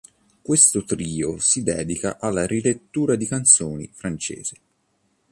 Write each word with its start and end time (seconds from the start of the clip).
Questo 0.41 0.83
trio 0.83 1.37
si 1.37 1.61
dedica 1.61 2.17
alla 2.19 2.47
rilettura 2.47 3.15
di 3.15 3.27
canzoni 3.27 3.87
francese. 3.93 4.55